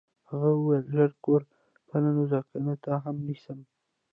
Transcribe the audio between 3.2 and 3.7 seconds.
نیسم